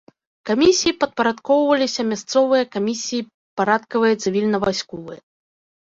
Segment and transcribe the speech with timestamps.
[0.49, 3.21] Камісіі падпарадкоўваліся мясцовыя камісіі
[3.63, 5.21] парадкавыя цывільна-вайсковыя.